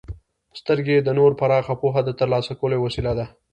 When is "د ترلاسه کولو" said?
2.05-2.73